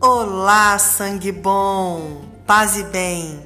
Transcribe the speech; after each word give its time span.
Olá, 0.00 0.78
sangue 0.78 1.32
bom, 1.32 2.22
paz 2.46 2.76
e 2.76 2.84
bem. 2.84 3.44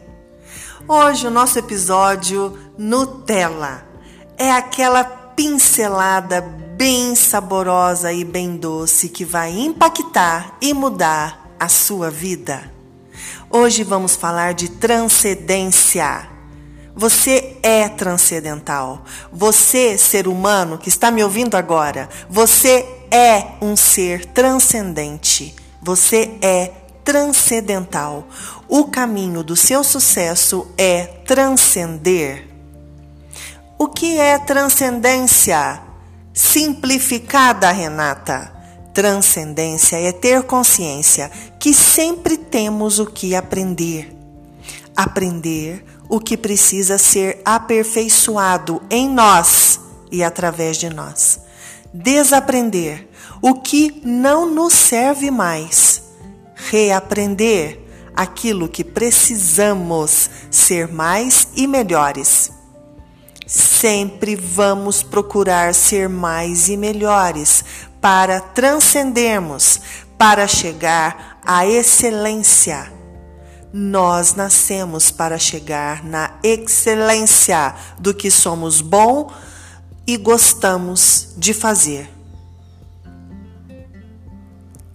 Hoje 0.87 1.27
o 1.27 1.31
nosso 1.31 1.59
episódio 1.59 2.59
Nutella 2.77 3.83
é 4.37 4.53
aquela 4.53 5.03
pincelada 5.03 6.43
bem 6.77 7.15
saborosa 7.15 8.13
e 8.13 8.23
bem 8.23 8.59
doce 8.59 9.09
que 9.09 9.25
vai 9.25 9.51
impactar 9.51 10.59
e 10.61 10.75
mudar 10.75 11.57
a 11.59 11.71
sua 11.71 12.11
vida. 12.11 12.71
Hoje 13.49 13.83
vamos 13.83 14.15
falar 14.15 14.53
de 14.53 14.69
transcendência. 14.69 16.29
Você 16.95 17.57
é 17.63 17.89
transcendental. 17.89 19.05
Você, 19.33 19.97
ser 19.97 20.29
humano 20.29 20.77
que 20.77 20.91
está 20.91 21.11
me 21.11 21.25
ouvindo 21.25 21.55
agora, 21.55 22.11
você 22.29 22.87
é 23.11 23.53
um 23.63 23.75
ser 23.75 24.27
transcendente. 24.27 25.62
Você 25.83 26.39
é 26.41 26.71
transcendental. 27.05 28.29
O 28.69 28.85
caminho 28.85 29.43
do 29.43 29.57
seu 29.57 29.83
sucesso 29.83 30.69
é 30.79 31.05
transcender. 31.27 32.49
O 33.77 33.89
que 33.89 34.17
é 34.17 34.39
transcendência? 34.39 35.83
Simplificada, 36.33 37.71
Renata. 37.73 38.53
Transcendência 38.95 39.97
é 39.97 40.13
ter 40.13 40.45
consciência 40.45 41.31
que 41.59 41.75
sempre 41.75 42.37
temos 42.37 43.01
o 43.01 43.07
que 43.07 43.35
aprender. 43.35 44.15
Aprender 44.97 45.85
o 46.09 46.21
que 46.21 46.37
precisa 46.37 46.97
ser 46.97 47.41
aperfeiçoado 47.45 48.81
em 48.89 49.09
nós 49.09 49.81
e 50.13 50.23
através 50.23 50.77
de 50.77 50.91
nós. 50.91 51.41
Desaprender 51.93 53.09
o 53.43 53.55
que 53.55 54.01
não 54.05 54.47
nos 54.47 54.73
serve 54.73 55.31
mais. 55.31 56.01
Reaprender 56.55 57.81
aquilo 58.15 58.69
que 58.69 58.85
precisamos 58.85 60.31
ser 60.49 60.87
mais 60.87 61.49
e 61.57 61.67
melhores. 61.67 62.53
Sempre 63.45 64.37
vamos 64.37 65.03
procurar 65.03 65.75
ser 65.75 66.09
mais 66.09 66.69
e 66.69 66.77
melhores 66.77 67.65
para 68.01 68.41
transcendermos, 68.41 69.81
para 70.17 70.47
chegar 70.47 71.41
à 71.45 71.67
excelência. 71.67 72.93
Nós 73.73 74.35
nascemos 74.35 75.11
para 75.11 75.39
chegar 75.39 76.05
na 76.05 76.35
excelência 76.45 77.75
do 77.99 78.15
que 78.15 78.31
somos 78.31 78.81
bom 78.81 79.33
e 80.07 80.17
gostamos 80.17 81.35
de 81.37 81.53
fazer. 81.53 82.12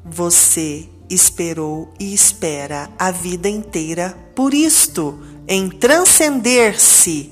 Você 0.10 0.88
esperou 1.10 1.94
e 2.00 2.14
espera 2.14 2.90
a 2.98 3.12
vida 3.12 3.48
inteira 3.48 4.18
por 4.36 4.54
isto, 4.54 5.20
em 5.48 5.70
transcender-se, 5.70 7.32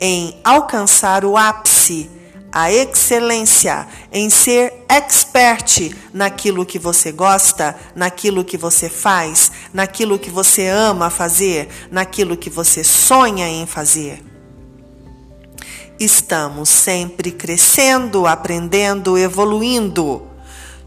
em 0.00 0.36
alcançar 0.44 1.24
o 1.24 1.36
ápice, 1.36 2.08
a 2.52 2.72
excelência, 2.72 3.86
em 4.12 4.28
ser 4.28 4.84
expert 4.88 5.94
naquilo 6.12 6.66
que 6.66 6.78
você 6.78 7.12
gosta, 7.12 7.76
naquilo 7.94 8.44
que 8.44 8.56
você 8.56 8.88
faz, 8.88 9.52
naquilo 9.72 10.18
que 10.18 10.30
você 10.30 10.66
ama 10.66 11.10
fazer, 11.10 11.68
naquilo 11.90 12.36
que 12.36 12.50
você 12.50 12.82
sonha 12.82 13.48
em 13.48 13.66
fazer. 13.66 14.24
Estamos 15.98 16.70
sempre 16.70 17.30
crescendo, 17.30 18.26
aprendendo, 18.26 19.18
evoluindo. 19.18 20.29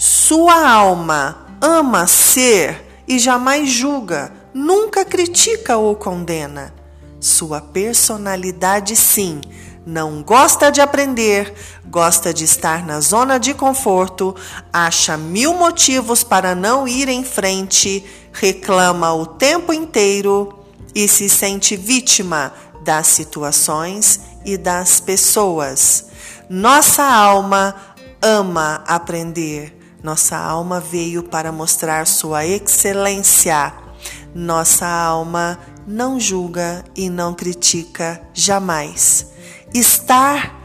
Sua 0.05 0.67
alma 0.69 1.47
ama 1.61 2.07
ser 2.07 3.03
e 3.07 3.17
jamais 3.17 3.69
julga, 3.69 4.33
nunca 4.53 5.05
critica 5.05 5.77
ou 5.77 5.95
condena. 5.95 6.73
Sua 7.21 7.61
personalidade, 7.61 8.97
sim, 8.97 9.39
não 9.85 10.21
gosta 10.21 10.69
de 10.69 10.81
aprender, 10.81 11.53
gosta 11.85 12.33
de 12.33 12.43
estar 12.43 12.85
na 12.85 12.99
zona 12.99 13.39
de 13.39 13.53
conforto, 13.53 14.35
acha 14.73 15.15
mil 15.15 15.53
motivos 15.53 16.21
para 16.21 16.53
não 16.53 16.85
ir 16.85 17.07
em 17.07 17.23
frente, 17.23 18.03
reclama 18.33 19.13
o 19.13 19.25
tempo 19.25 19.71
inteiro 19.71 20.65
e 20.93 21.07
se 21.07 21.29
sente 21.29 21.77
vítima 21.77 22.51
das 22.83 23.07
situações 23.07 24.19
e 24.43 24.57
das 24.57 24.99
pessoas. 24.99 26.07
Nossa 26.49 27.05
alma 27.05 27.73
ama 28.21 28.83
aprender 28.85 29.81
nossa 30.03 30.37
alma 30.37 30.81
veio 30.81 31.23
para 31.23 31.49
mostrar 31.49 32.05
sua 32.05 32.45
excelência. 32.45 33.73
Nossa 34.35 34.85
alma 34.85 35.57
não 35.87 36.19
julga 36.19 36.83
e 36.93 37.09
não 37.09 37.33
critica 37.33 38.21
jamais. 38.33 39.27
Estar 39.73 40.59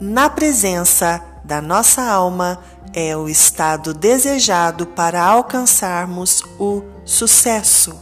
na 0.00 0.28
presença 0.28 1.22
da 1.44 1.62
nossa 1.62 2.02
alma 2.02 2.58
é 2.92 3.16
o 3.16 3.28
estado 3.28 3.94
desejado 3.94 4.84
para 4.84 5.22
alcançarmos 5.22 6.42
o 6.58 6.82
sucesso. 7.04 7.96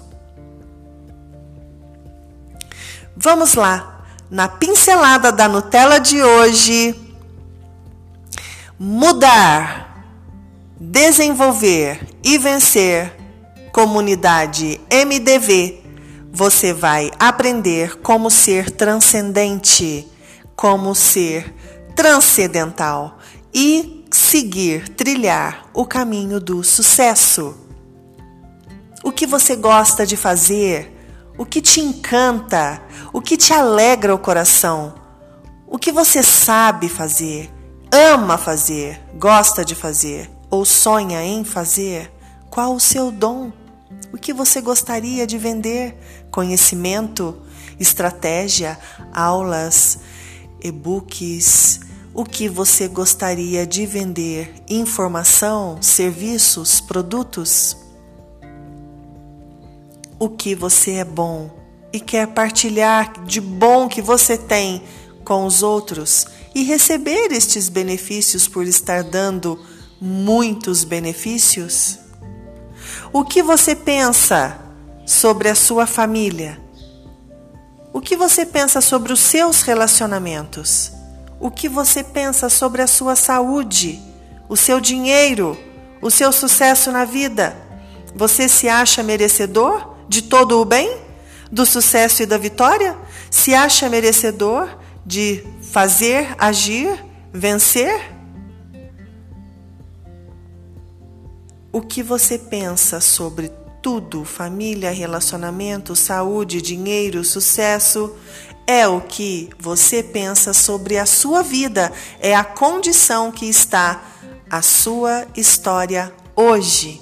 Vamos 3.14 3.52
lá, 3.52 4.06
na 4.30 4.48
pincelada 4.48 5.30
da 5.30 5.46
Nutella 5.46 6.00
de 6.00 6.22
hoje, 6.22 6.98
mudar 8.78 9.89
desenvolver 10.80 12.08
e 12.24 12.38
vencer 12.38 13.14
comunidade 13.70 14.80
MDV, 14.90 15.78
você 16.32 16.72
vai 16.72 17.10
aprender 17.18 17.98
como 17.98 18.30
ser 18.30 18.70
transcendente, 18.70 20.08
como 20.56 20.94
ser 20.94 21.54
transcendental 21.94 23.18
e 23.52 24.06
seguir, 24.10 24.88
trilhar 24.88 25.68
o 25.74 25.84
caminho 25.84 26.40
do 26.40 26.64
sucesso. 26.64 27.54
O 29.04 29.12
que 29.12 29.26
você 29.26 29.56
gosta 29.56 30.06
de 30.06 30.16
fazer, 30.16 30.96
o 31.36 31.44
que 31.44 31.60
te 31.60 31.80
encanta, 31.80 32.82
o 33.12 33.20
que 33.20 33.36
te 33.36 33.52
alegra 33.52 34.14
o 34.14 34.18
coração, 34.18 34.94
o 35.66 35.78
que 35.78 35.92
você 35.92 36.22
sabe 36.22 36.88
fazer, 36.88 37.50
ama 37.92 38.38
fazer, 38.38 38.98
gosta 39.18 39.62
de 39.62 39.74
fazer 39.74 40.39
ou 40.50 40.64
sonha 40.64 41.22
em 41.24 41.44
fazer? 41.44 42.10
Qual 42.50 42.74
o 42.74 42.80
seu 42.80 43.12
dom? 43.12 43.52
O 44.12 44.18
que 44.18 44.32
você 44.32 44.60
gostaria 44.60 45.26
de 45.26 45.38
vender? 45.38 45.96
Conhecimento, 46.30 47.40
estratégia, 47.78 48.78
aulas, 49.12 50.00
e-books? 50.62 51.80
O 52.12 52.24
que 52.24 52.48
você 52.48 52.88
gostaria 52.88 53.64
de 53.64 53.86
vender? 53.86 54.52
Informação, 54.68 55.80
serviços, 55.80 56.80
produtos? 56.80 57.76
O 60.18 60.28
que 60.28 60.54
você 60.54 60.94
é 60.94 61.04
bom 61.04 61.50
e 61.92 62.00
quer 62.00 62.26
partilhar 62.28 63.24
de 63.24 63.40
bom 63.40 63.88
que 63.88 64.02
você 64.02 64.36
tem 64.36 64.82
com 65.24 65.46
os 65.46 65.62
outros 65.62 66.26
e 66.54 66.62
receber 66.64 67.32
estes 67.32 67.68
benefícios 67.68 68.48
por 68.48 68.66
estar 68.66 69.04
dando 69.04 69.58
muitos 70.00 70.82
benefícios? 70.84 71.98
O 73.12 73.24
que 73.24 73.42
você 73.42 73.74
pensa 73.74 74.58
sobre 75.04 75.48
a 75.48 75.54
sua 75.54 75.86
família? 75.86 76.58
O 77.92 78.00
que 78.00 78.16
você 78.16 78.46
pensa 78.46 78.80
sobre 78.80 79.12
os 79.12 79.20
seus 79.20 79.62
relacionamentos? 79.62 80.92
O 81.38 81.50
que 81.50 81.68
você 81.68 82.02
pensa 82.02 82.48
sobre 82.48 82.82
a 82.82 82.86
sua 82.86 83.16
saúde, 83.16 84.00
o 84.48 84.56
seu 84.56 84.80
dinheiro, 84.80 85.58
o 86.00 86.10
seu 86.10 86.32
sucesso 86.32 86.90
na 86.92 87.04
vida? 87.04 87.56
Você 88.14 88.48
se 88.48 88.68
acha 88.68 89.02
merecedor 89.02 89.96
de 90.08 90.22
todo 90.22 90.60
o 90.60 90.64
bem, 90.64 90.98
do 91.50 91.66
sucesso 91.66 92.22
e 92.22 92.26
da 92.26 92.38
vitória? 92.38 92.96
Se 93.30 93.54
acha 93.54 93.88
merecedor 93.88 94.68
de 95.04 95.44
fazer, 95.62 96.34
agir, 96.38 97.04
vencer? 97.32 98.19
O 101.72 101.80
que 101.80 102.02
você 102.02 102.36
pensa 102.36 103.00
sobre 103.00 103.48
tudo, 103.80 104.24
família, 104.24 104.90
relacionamento, 104.90 105.94
saúde, 105.94 106.60
dinheiro, 106.60 107.24
sucesso, 107.24 108.14
é 108.66 108.88
o 108.88 109.00
que 109.00 109.48
você 109.58 110.02
pensa 110.02 110.52
sobre 110.52 110.98
a 110.98 111.06
sua 111.06 111.42
vida, 111.42 111.92
é 112.18 112.34
a 112.34 112.44
condição 112.44 113.30
que 113.30 113.46
está 113.46 114.02
a 114.50 114.62
sua 114.62 115.26
história 115.36 116.12
hoje. 116.34 117.00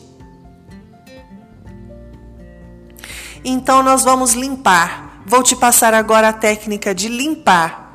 Então 3.44 3.82
nós 3.82 4.04
vamos 4.04 4.34
limpar. 4.34 5.22
Vou 5.24 5.42
te 5.42 5.56
passar 5.56 5.94
agora 5.94 6.28
a 6.28 6.32
técnica 6.32 6.94
de 6.94 7.08
limpar 7.08 7.88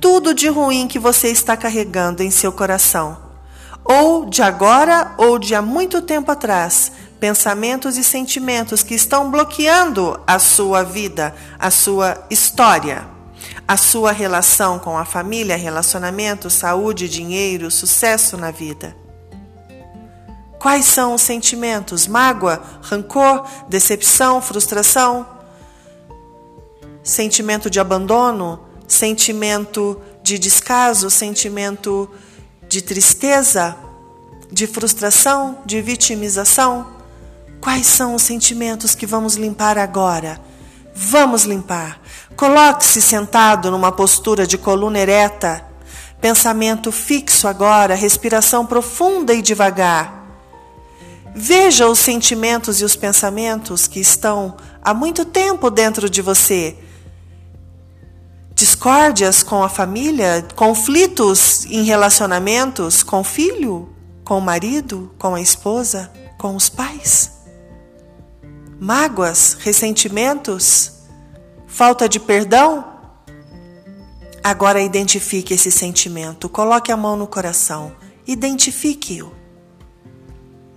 tudo 0.00 0.34
de 0.34 0.48
ruim 0.48 0.88
que 0.88 0.98
você 0.98 1.28
está 1.28 1.56
carregando 1.56 2.24
em 2.24 2.30
seu 2.30 2.50
coração 2.50 3.21
ou 3.84 4.24
de 4.24 4.42
agora 4.42 5.14
ou 5.16 5.38
de 5.38 5.54
há 5.54 5.62
muito 5.62 6.00
tempo 6.02 6.30
atrás, 6.30 6.92
pensamentos 7.18 7.96
e 7.96 8.04
sentimentos 8.04 8.82
que 8.82 8.94
estão 8.94 9.30
bloqueando 9.30 10.20
a 10.26 10.38
sua 10.38 10.82
vida, 10.82 11.34
a 11.58 11.70
sua 11.70 12.26
história, 12.30 13.06
a 13.66 13.76
sua 13.76 14.12
relação 14.12 14.78
com 14.78 14.96
a 14.98 15.04
família, 15.04 15.56
relacionamento, 15.56 16.50
saúde, 16.50 17.08
dinheiro, 17.08 17.70
sucesso 17.70 18.36
na 18.36 18.50
vida. 18.50 18.96
Quais 20.58 20.84
são 20.84 21.14
os 21.14 21.22
sentimentos? 21.22 22.06
Mágoa, 22.06 22.62
rancor, 22.82 23.44
decepção, 23.68 24.40
frustração? 24.40 25.26
Sentimento 27.02 27.68
de 27.68 27.80
abandono, 27.80 28.60
sentimento 28.86 30.00
de 30.22 30.38
descaso, 30.38 31.10
sentimento 31.10 32.08
de 32.08 32.22
tristeza, 32.80 33.76
de 34.50 34.66
frustração, 34.66 35.58
de 35.66 35.82
vitimização? 35.82 36.86
Quais 37.60 37.86
são 37.86 38.14
os 38.14 38.22
sentimentos 38.22 38.94
que 38.94 39.06
vamos 39.06 39.34
limpar 39.34 39.76
agora? 39.76 40.40
Vamos 40.94 41.44
limpar. 41.44 42.00
Coloque-se 42.36 43.00
sentado 43.00 43.70
numa 43.70 43.92
postura 43.92 44.46
de 44.46 44.56
coluna 44.56 44.98
ereta, 44.98 45.64
pensamento 46.20 46.90
fixo 46.90 47.46
agora, 47.48 47.94
respiração 47.94 48.64
profunda 48.64 49.34
e 49.34 49.42
devagar. 49.42 50.22
Veja 51.34 51.88
os 51.88 51.98
sentimentos 51.98 52.80
e 52.80 52.84
os 52.84 52.94
pensamentos 52.94 53.86
que 53.86 54.00
estão 54.00 54.56
há 54.82 54.92
muito 54.92 55.24
tempo 55.24 55.70
dentro 55.70 56.10
de 56.10 56.20
você. 56.20 56.76
Discórdias 58.82 59.44
com 59.44 59.62
a 59.62 59.68
família, 59.68 60.44
conflitos 60.56 61.64
em 61.66 61.84
relacionamentos 61.84 63.04
com 63.04 63.20
o 63.20 63.24
filho, 63.24 63.88
com 64.24 64.38
o 64.38 64.40
marido, 64.40 65.08
com 65.20 65.36
a 65.36 65.40
esposa, 65.40 66.10
com 66.36 66.56
os 66.56 66.68
pais. 66.68 67.30
Mágoas, 68.80 69.56
ressentimentos, 69.60 70.94
falta 71.64 72.08
de 72.08 72.18
perdão. 72.18 72.84
Agora 74.42 74.80
identifique 74.80 75.54
esse 75.54 75.70
sentimento, 75.70 76.48
coloque 76.48 76.90
a 76.90 76.96
mão 76.96 77.16
no 77.16 77.28
coração, 77.28 77.92
identifique-o. 78.26 79.32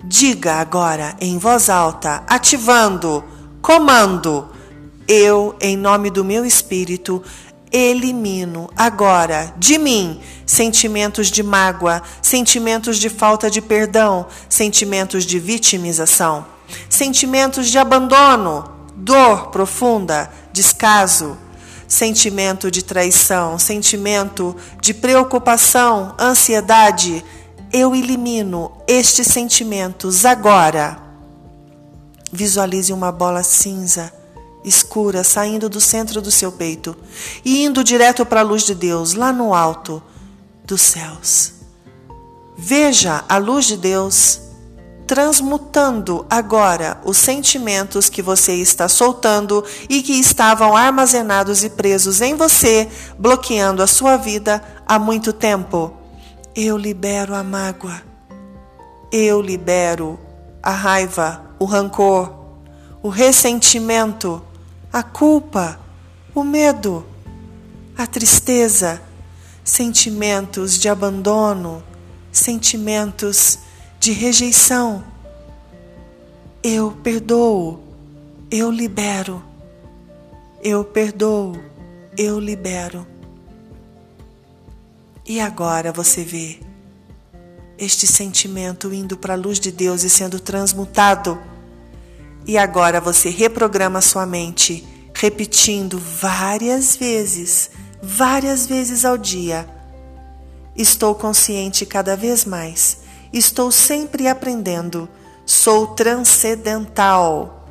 Diga 0.03 0.57
agora 0.57 1.15
em 1.19 1.39
voz 1.39 1.71
alta, 1.71 2.23
ativando 2.27 3.23
comando. 3.63 4.51
Eu, 5.07 5.55
em 5.61 5.77
nome 5.77 6.09
do 6.09 6.25
meu 6.25 6.43
espírito, 6.43 7.21
elimino 7.75 8.69
agora 8.75 9.53
de 9.57 9.77
mim 9.77 10.21
sentimentos 10.45 11.31
de 11.31 11.41
mágoa, 11.41 12.01
sentimentos 12.21 12.97
de 12.97 13.09
falta 13.09 13.49
de 13.49 13.61
perdão, 13.61 14.27
sentimentos 14.47 15.25
de 15.25 15.39
vitimização, 15.39 16.45
sentimentos 16.89 17.69
de 17.69 17.77
abandono, 17.77 18.69
dor 18.95 19.47
profunda, 19.47 20.31
descaso, 20.53 21.37
sentimento 21.87 22.69
de 22.69 22.83
traição, 22.83 23.57
sentimento 23.57 24.55
de 24.79 24.93
preocupação, 24.93 26.15
ansiedade, 26.19 27.23
eu 27.71 27.95
elimino 27.95 28.71
estes 28.87 29.27
sentimentos 29.27 30.25
agora. 30.25 30.97
Visualize 32.31 32.91
uma 32.93 33.11
bola 33.11 33.43
cinza, 33.43 34.13
escura, 34.65 35.23
saindo 35.23 35.69
do 35.69 35.79
centro 35.79 36.21
do 36.21 36.31
seu 36.31 36.51
peito 36.51 36.95
e 37.45 37.63
indo 37.63 37.83
direto 37.83 38.25
para 38.25 38.41
a 38.41 38.43
luz 38.43 38.63
de 38.63 38.75
Deus, 38.75 39.13
lá 39.13 39.31
no 39.31 39.53
alto 39.53 40.01
dos 40.65 40.81
céus. 40.81 41.53
Veja 42.57 43.23
a 43.29 43.37
luz 43.37 43.65
de 43.65 43.77
Deus 43.77 44.41
transmutando 45.05 46.25
agora 46.29 46.99
os 47.05 47.17
sentimentos 47.17 48.09
que 48.09 48.21
você 48.21 48.55
está 48.55 48.87
soltando 48.87 49.63
e 49.87 50.01
que 50.01 50.13
estavam 50.13 50.75
armazenados 50.75 51.63
e 51.63 51.69
presos 51.69 52.21
em 52.21 52.33
você, 52.33 52.89
bloqueando 53.17 53.83
a 53.83 53.87
sua 53.87 54.17
vida 54.17 54.63
há 54.85 54.97
muito 54.97 55.31
tempo. 55.31 55.93
Eu 56.55 56.75
libero 56.77 57.35
a 57.35 57.43
mágoa. 57.43 58.01
Eu 59.11 59.41
libero 59.41 60.19
a 60.61 60.71
raiva, 60.71 61.43
o 61.59 61.65
rancor, 61.65 62.33
o 63.03 63.09
ressentimento, 63.09 64.41
a 64.95 65.03
culpa, 65.03 65.77
o 66.33 66.41
medo, 66.41 67.05
a 67.97 68.07
tristeza, 68.07 69.01
sentimentos 69.61 70.79
de 70.79 70.87
abandono, 70.87 71.83
sentimentos 72.31 73.59
de 73.99 74.13
rejeição. 74.13 75.03
Eu 76.63 76.93
perdoo, 77.03 77.83
eu 78.49 78.71
libero. 78.71 79.43
Eu 80.63 80.85
perdoo, 80.85 81.61
eu 82.17 82.39
libero. 82.39 83.05
E 85.25 85.41
agora 85.41 85.91
você 85.91 86.23
vê 86.23 86.61
este 87.77 88.07
sentimento 88.07 88.93
indo 88.93 89.17
para 89.17 89.33
a 89.33 89.37
luz 89.37 89.59
de 89.59 89.73
Deus 89.73 90.03
e 90.03 90.09
sendo 90.09 90.39
transmutado. 90.39 91.37
E 92.47 92.57
agora 92.57 93.01
você 93.01 93.29
reprograma 93.29 94.01
sua 94.01 94.25
mente, 94.25 94.85
repetindo 95.13 95.97
várias 95.99 96.95
vezes, 96.95 97.71
várias 98.01 98.67
vezes 98.67 99.03
ao 99.03 99.17
dia. 99.17 99.67
Estou 100.75 101.15
consciente 101.15 101.85
cada 101.85 102.15
vez 102.15 102.45
mais. 102.45 102.97
Estou 103.33 103.71
sempre 103.71 104.27
aprendendo. 104.27 105.09
Sou 105.45 105.87
transcendental. 105.87 107.67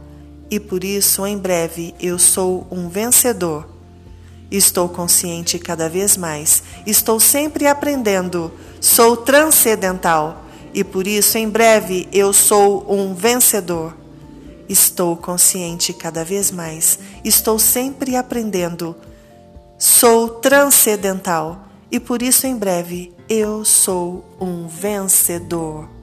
E 0.51 0.59
por 0.59 0.85
isso, 0.85 1.27
em 1.27 1.39
breve, 1.39 1.95
eu 2.01 2.19
sou 2.19 2.67
um 2.71 2.89
vencedor. 2.89 3.69
Estou 4.51 4.89
consciente 4.89 5.59
cada 5.59 5.89
vez 5.89 6.17
mais. 6.17 6.63
Estou 6.87 7.19
sempre 7.21 7.67
aprendendo. 7.67 8.53
Sou 8.81 9.17
transcendental 9.17 10.45
e 10.75 10.83
por 10.83 11.07
isso 11.07 11.39
em 11.39 11.49
breve 11.49 12.09
eu 12.13 12.33
sou 12.33 12.85
um 12.93 13.15
vencedor. 13.15 14.04
Estou 14.69 15.17
consciente 15.17 15.93
cada 15.93 16.25
vez 16.25 16.51
mais. 16.51 16.99
Estou 17.25 17.59
sempre 17.59 18.17
aprendendo. 18.17 18.97
Sou 19.79 20.29
transcendental 20.29 21.67
e 21.91 22.01
por 22.01 22.23
isso 22.23 22.47
em 22.47 22.57
breve 22.57 23.13
eu 23.29 23.65
sou 23.65 24.25
um 24.41 24.67
vencedor. 24.67 25.94